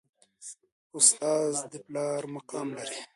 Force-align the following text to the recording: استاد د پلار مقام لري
استاد 0.97 1.53
د 1.71 1.73
پلار 1.85 2.21
مقام 2.35 2.67
لري 2.77 2.99